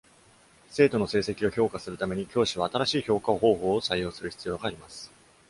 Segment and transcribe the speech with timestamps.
[0.71, 5.11] 生徒の成績を評価するために、教師は新しい評価方法を採用する必要があります。